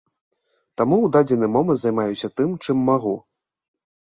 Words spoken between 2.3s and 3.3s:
тым, чым магу.